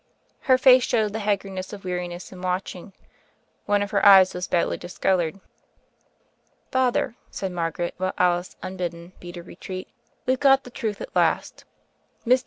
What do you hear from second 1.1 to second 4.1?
the haggardness of weariness and watching; one of her